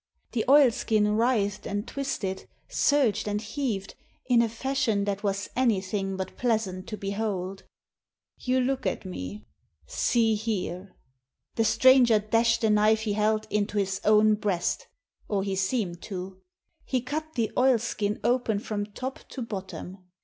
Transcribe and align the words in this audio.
The 0.31 0.43
oilskin 0.49 1.09
writhed 1.15 1.67
and 1.67 1.87
twisted, 1.87 2.49
surged 2.67 3.27
and 3.27 3.39
heaved, 3.39 3.93
in 4.25 4.41
a 4.41 4.49
fashion 4.49 5.03
that 5.03 5.21
was 5.21 5.47
anything 5.55 6.17
but 6.17 6.35
pleasant 6.37 6.87
to 6.87 6.97
behold." 6.97 7.65
You 8.47 8.61
look 8.61 8.87
at 8.87 9.05
me! 9.05 9.45
See 9.85 10.33
here!" 10.33 10.95
The 11.55 11.65
stranger 11.65 12.17
dashed 12.17 12.61
the 12.61 12.71
knife 12.71 13.01
he 13.01 13.13
held 13.13 13.45
into 13.51 13.77
his 13.77 14.01
own 14.03 14.33
breast, 14.33 14.87
or 15.27 15.43
he 15.43 15.55
seemed 15.55 16.01
to. 16.01 16.41
He 16.83 17.01
cut 17.01 17.33
the 17.35 17.51
oilskin 17.55 18.19
open 18.23 18.57
from 18.57 18.87
top 18.87 19.19
to 19.29 19.43
bottom. 19.43 19.99